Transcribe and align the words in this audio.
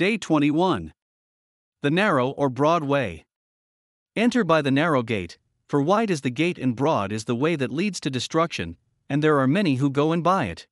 Day 0.00 0.16
21. 0.16 0.94
The 1.82 1.90
narrow 1.90 2.30
or 2.30 2.48
broad 2.48 2.84
way. 2.84 3.26
Enter 4.16 4.44
by 4.44 4.62
the 4.62 4.70
narrow 4.70 5.02
gate, 5.02 5.36
for 5.68 5.82
wide 5.82 6.10
is 6.10 6.22
the 6.22 6.30
gate 6.30 6.56
and 6.56 6.74
broad 6.74 7.12
is 7.12 7.26
the 7.26 7.34
way 7.34 7.54
that 7.54 7.70
leads 7.70 8.00
to 8.00 8.08
destruction, 8.08 8.78
and 9.10 9.22
there 9.22 9.38
are 9.38 9.46
many 9.46 9.74
who 9.74 9.90
go 9.90 10.14
in 10.14 10.22
by 10.22 10.46
it. 10.46 10.66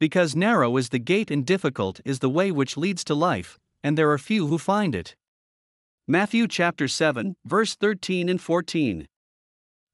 Because 0.00 0.34
narrow 0.34 0.76
is 0.76 0.88
the 0.88 0.98
gate 0.98 1.30
and 1.30 1.46
difficult 1.46 2.00
is 2.04 2.18
the 2.18 2.28
way 2.28 2.50
which 2.50 2.76
leads 2.76 3.04
to 3.04 3.14
life, 3.14 3.60
and 3.84 3.96
there 3.96 4.10
are 4.10 4.18
few 4.18 4.48
who 4.48 4.58
find 4.58 4.96
it. 4.96 5.14
Matthew 6.08 6.48
chapter 6.48 6.88
7, 6.88 7.36
verse 7.44 7.76
13 7.76 8.28
and 8.28 8.40
14. 8.40 9.06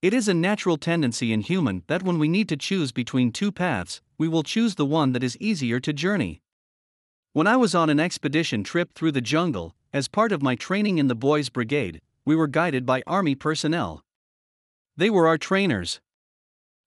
It 0.00 0.14
is 0.14 0.26
a 0.26 0.32
natural 0.32 0.78
tendency 0.78 1.34
in 1.34 1.42
human 1.42 1.82
that 1.88 2.02
when 2.02 2.18
we 2.18 2.28
need 2.28 2.48
to 2.48 2.56
choose 2.56 2.92
between 2.92 3.30
two 3.30 3.52
paths, 3.52 4.00
we 4.16 4.26
will 4.26 4.42
choose 4.42 4.76
the 4.76 4.86
one 4.86 5.12
that 5.12 5.22
is 5.22 5.36
easier 5.36 5.80
to 5.80 5.92
journey. 5.92 6.40
When 7.38 7.46
I 7.46 7.54
was 7.54 7.72
on 7.72 7.88
an 7.88 8.00
expedition 8.00 8.64
trip 8.64 8.94
through 8.94 9.12
the 9.12 9.20
jungle, 9.20 9.76
as 9.92 10.08
part 10.08 10.32
of 10.32 10.42
my 10.42 10.56
training 10.56 10.98
in 10.98 11.06
the 11.06 11.14
Boys 11.14 11.50
Brigade, 11.50 12.00
we 12.24 12.34
were 12.34 12.48
guided 12.48 12.84
by 12.84 13.04
Army 13.06 13.36
personnel. 13.36 14.02
They 14.96 15.08
were 15.08 15.28
our 15.28 15.38
trainers. 15.38 16.00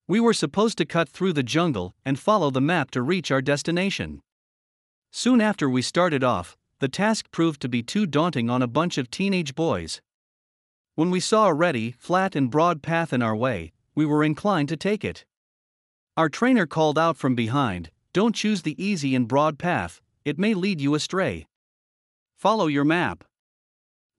We 0.10 0.20
were 0.20 0.34
supposed 0.34 0.78
to 0.80 0.86
cut 0.86 1.08
through 1.08 1.32
the 1.32 1.42
jungle 1.42 1.96
and 2.04 2.20
follow 2.20 2.52
the 2.52 2.60
map 2.60 2.92
to 2.92 3.02
reach 3.02 3.32
our 3.32 3.42
destination. 3.42 4.20
Soon 5.10 5.40
after 5.40 5.70
we 5.70 5.82
started 5.82 6.22
off, 6.22 6.58
the 6.80 6.90
task 6.90 7.32
proved 7.32 7.62
to 7.62 7.70
be 7.70 7.82
too 7.82 8.06
daunting 8.06 8.50
on 8.50 8.62
a 8.62 8.68
bunch 8.68 8.98
of 8.98 9.10
teenage 9.10 9.56
boys. 9.56 10.02
When 10.96 11.12
we 11.12 11.22
saw 11.22 11.48
a 11.48 11.54
ready, 11.54 11.92
flat, 11.92 12.36
and 12.36 12.52
broad 12.52 12.82
path 12.82 13.14
in 13.14 13.22
our 13.22 13.38
way, 13.38 13.72
we 13.96 14.06
were 14.06 14.22
inclined 14.22 14.68
to 14.68 14.76
take 14.76 15.06
it. 15.06 15.24
Our 16.18 16.28
trainer 16.28 16.66
called 16.66 17.00
out 17.00 17.16
from 17.16 17.36
behind 17.36 17.90
Don't 18.12 18.36
choose 18.36 18.64
the 18.64 18.76
easy 18.84 19.16
and 19.16 19.30
broad 19.30 19.58
path, 19.58 20.02
it 20.26 20.38
may 20.38 20.54
lead 20.54 20.80
you 20.80 20.96
astray. 20.96 21.48
Follow 22.38 22.68
your 22.68 22.86
map. 22.86 23.24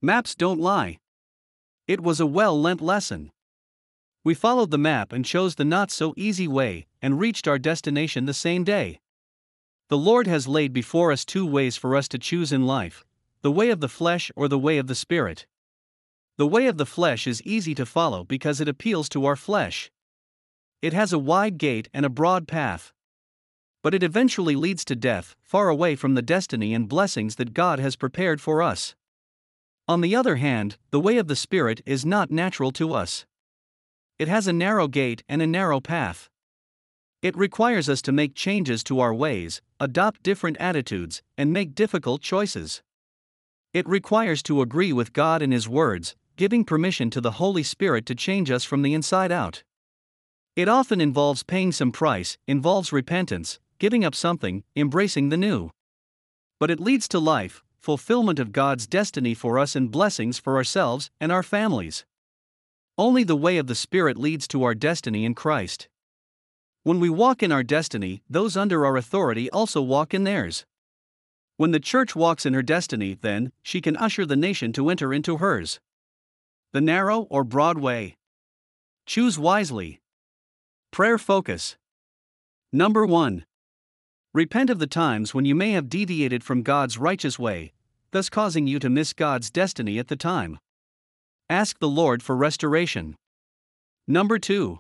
Maps 0.01 0.35
don't 0.35 0.61
lie. 0.61 0.99
It 1.87 2.01
was 2.01 2.21
a 2.21 2.27
well 2.27 2.61
lent 2.61 2.81
lesson. 2.81 3.31
We 4.25 4.35
followed 4.35 4.71
the 4.71 4.79
map 4.79 5.13
and 5.13 5.25
chose 5.25 5.57
the 5.57 5.65
not 5.65 5.91
so 5.91 6.15
easy 6.17 6.47
way, 6.47 6.87
and 7.01 7.19
reached 7.19 7.49
our 7.49 7.59
destination 7.59 8.27
the 8.27 8.35
same 8.35 8.63
day. 8.63 9.01
The 9.89 9.99
Lord 9.99 10.27
has 10.27 10.47
laid 10.47 10.73
before 10.73 11.13
us 11.13 11.25
two 11.25 11.45
ways 11.45 11.77
for 11.77 11.97
us 11.97 12.09
to 12.09 12.19
choose 12.19 12.53
in 12.53 12.67
life 12.67 13.05
the 13.43 13.51
way 13.51 13.71
of 13.71 13.81
the 13.81 13.89
flesh 13.89 14.31
or 14.37 14.47
the 14.47 14.59
way 14.59 14.79
of 14.79 14.87
the 14.87 14.95
Spirit. 14.95 15.47
The 16.39 16.47
way 16.47 16.67
of 16.67 16.79
the 16.79 16.87
flesh 16.87 17.27
is 17.27 17.43
easy 17.43 17.75
to 17.75 17.85
follow 17.85 18.25
because 18.25 18.61
it 18.61 18.69
appeals 18.69 19.09
to 19.11 19.27
our 19.27 19.37
flesh. 19.37 19.91
It 20.81 20.93
has 20.93 21.13
a 21.13 21.19
wide 21.19 21.59
gate 21.59 21.89
and 21.93 22.07
a 22.07 22.09
broad 22.09 22.49
path. 22.49 22.93
But 23.83 23.95
it 23.95 24.03
eventually 24.03 24.55
leads 24.55 24.85
to 24.87 24.97
death, 24.97 25.35
far 25.43 25.69
away 25.69 25.97
from 25.97 26.15
the 26.15 26.23
destiny 26.23 26.73
and 26.73 26.89
blessings 26.89 27.37
that 27.37 27.53
God 27.53 27.79
has 27.81 27.97
prepared 27.97 28.41
for 28.41 28.63
us. 28.63 28.95
On 29.89 30.01
the 30.01 30.15
other 30.15 30.37
hand, 30.37 30.79
the 30.91 31.01
way 31.01 31.19
of 31.19 31.27
the 31.27 31.37
Spirit 31.37 31.81
is 31.85 32.07
not 32.07 32.31
natural 32.31 32.71
to 32.73 32.95
us. 32.95 33.27
It 34.19 34.29
has 34.29 34.47
a 34.47 34.53
narrow 34.53 34.87
gate 34.87 35.25
and 35.29 35.43
a 35.43 35.47
narrow 35.47 35.81
path. 35.81 36.31
It 37.23 37.37
requires 37.37 37.89
us 37.89 38.01
to 38.03 38.13
make 38.13 38.35
changes 38.35 38.85
to 38.85 39.01
our 39.01 39.13
ways, 39.13 39.61
adopt 39.81 40.23
different 40.23 40.57
attitudes, 40.59 41.23
and 41.37 41.53
make 41.53 41.75
difficult 41.75 42.23
choices. 42.23 42.83
It 43.73 43.89
requires 43.89 44.43
to 44.45 44.61
agree 44.61 44.93
with 44.93 45.13
God 45.13 45.43
and 45.43 45.53
His 45.53 45.69
words, 45.69 46.15
giving 46.37 46.65
permission 46.65 47.11
to 47.11 47.21
the 47.21 47.33
Holy 47.33 47.63
Spirit 47.63 48.07
to 48.07 48.15
change 48.15 48.51
us 48.51 48.65
from 48.65 48.83
the 48.83 48.95
inside 48.95 49.33
out. 49.33 49.63
It 50.55 50.69
often 50.69 51.01
involves 51.01 51.43
paying 51.43 51.73
some 51.73 51.93
price, 51.93 52.37
involves 52.47 52.93
repentance, 52.93 53.59
giving 53.83 54.05
up 54.05 54.15
something, 54.15 54.63
embracing 54.77 55.29
the 55.29 55.37
new. 55.37 55.69
But 56.61 56.71
it 56.71 56.79
leads 56.79 57.09
to 57.09 57.19
life, 57.19 57.65
fulfillment 57.81 58.39
of 58.39 58.53
God's 58.53 58.87
destiny 58.87 59.35
for 59.35 59.59
us, 59.59 59.75
and 59.75 59.91
blessings 59.91 60.39
for 60.39 60.55
ourselves 60.55 61.11
and 61.21 61.33
our 61.33 61.43
families. 61.43 62.05
Only 62.97 63.25
the 63.25 63.35
way 63.35 63.59
of 63.59 63.67
the 63.67 63.75
Spirit 63.75 64.17
leads 64.17 64.47
to 64.49 64.63
our 64.63 64.77
destiny 64.77 65.25
in 65.25 65.35
Christ. 65.35 65.89
When 66.85 67.01
we 67.01 67.11
walk 67.11 67.43
in 67.43 67.51
our 67.51 67.65
destiny, 67.65 68.23
those 68.31 68.57
under 68.57 68.87
our 68.87 68.97
authority 68.97 69.51
also 69.51 69.83
walk 69.83 70.15
in 70.15 70.23
theirs. 70.23 70.65
When 71.57 71.73
the 71.73 71.81
church 71.81 72.15
walks 72.15 72.47
in 72.47 72.55
her 72.55 72.63
destiny, 72.63 73.19
then, 73.21 73.51
she 73.65 73.81
can 73.81 73.97
usher 73.97 74.25
the 74.25 74.37
nation 74.37 74.73
to 74.75 74.91
enter 74.91 75.13
into 75.13 75.39
hers. 75.39 75.81
The 76.73 76.81
narrow 76.81 77.23
or 77.31 77.43
broad 77.43 77.79
way. 77.79 78.17
Choose 79.07 79.41
wisely. 79.41 80.01
Prayer 80.93 81.19
focus. 81.19 81.77
Number 82.73 83.05
1. 83.05 83.45
Repent 84.35 84.71
of 84.71 84.79
the 84.79 84.87
times 84.87 85.35
when 85.35 85.45
you 85.45 85.55
may 85.55 85.73
have 85.73 85.91
deviated 85.91 86.43
from 86.43 86.63
God's 86.63 86.97
righteous 86.97 87.39
way, 87.39 87.75
thus 88.13 88.31
causing 88.31 88.67
you 88.67 88.79
to 88.79 88.89
miss 88.89 89.13
God's 89.13 89.51
destiny 89.51 89.99
at 89.99 90.09
the 90.09 90.17
time. 90.17 90.59
Ask 91.51 91.79
the 91.81 91.89
Lord 91.89 92.23
for 92.23 92.35
restoration. 92.35 93.15
Number 94.09 94.39
2. 94.39 94.79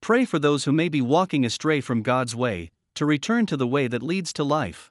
Pray 0.00 0.24
for 0.24 0.38
those 0.38 0.64
who 0.64 0.72
may 0.72 0.88
be 0.88 1.02
walking 1.02 1.44
astray 1.44 1.82
from 1.82 2.00
God's 2.00 2.34
way, 2.34 2.70
to 2.94 3.04
return 3.04 3.44
to 3.46 3.56
the 3.58 3.66
way 3.66 3.86
that 3.86 4.02
leads 4.02 4.32
to 4.32 4.44
life. 4.44 4.90